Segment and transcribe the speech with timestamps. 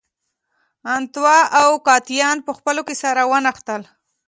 [0.95, 1.21] انتو
[1.61, 3.81] او اوکتاویان په خپلو کې سره ونښتل.